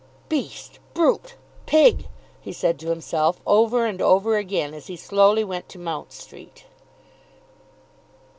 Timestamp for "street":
6.11-6.65